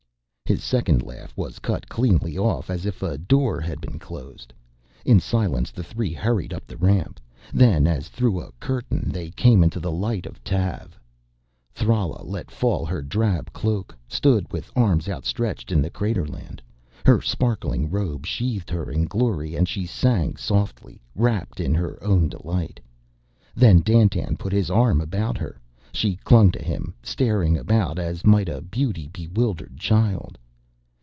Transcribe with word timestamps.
His 0.51 0.65
second 0.65 1.01
laugh 1.01 1.31
was 1.37 1.59
cut 1.59 1.87
cleanly 1.87 2.37
off, 2.37 2.69
as 2.69 2.85
if 2.85 3.01
a 3.01 3.17
door 3.17 3.61
had 3.61 3.79
been 3.79 3.97
closed. 3.97 4.53
In 5.05 5.21
silence 5.21 5.71
the 5.71 5.81
three 5.81 6.11
hurried 6.11 6.51
up 6.53 6.67
the 6.67 6.75
ramp. 6.75 7.21
Then, 7.53 7.87
as 7.87 8.09
through 8.09 8.41
a 8.41 8.51
curtain, 8.59 9.09
they 9.13 9.29
came 9.31 9.63
into 9.63 9.79
the 9.79 9.93
light 9.93 10.25
of 10.25 10.43
Tav. 10.43 10.99
Thrala 11.73 12.21
let 12.25 12.51
fall 12.51 12.85
her 12.85 13.01
drab 13.01 13.53
cloak, 13.53 13.95
stood 14.09 14.51
with 14.51 14.69
arms 14.75 15.07
outstretched 15.07 15.71
in 15.71 15.81
the 15.81 15.89
crater 15.89 16.27
land. 16.27 16.61
Her 17.05 17.21
sparkling 17.21 17.89
robe 17.89 18.25
sheathed 18.25 18.69
her 18.71 18.91
in 18.91 19.05
glory 19.05 19.55
and 19.55 19.69
she 19.69 19.85
sang 19.85 20.35
softly, 20.35 21.01
rapt 21.15 21.61
in 21.61 21.73
her 21.75 21.97
own 22.03 22.27
delight. 22.27 22.81
Then 23.55 23.79
Dandtan 23.81 24.35
put 24.35 24.51
his 24.51 24.69
arm 24.69 24.99
about 24.99 25.37
her; 25.37 25.59
she 25.93 26.15
clung 26.17 26.51
to 26.51 26.61
him, 26.61 26.93
staring 27.03 27.57
about 27.57 27.97
as 27.99 28.25
might 28.25 28.47
a 28.49 28.61
beauty 28.61 29.09
bewildered 29.11 29.77
child. 29.77 30.37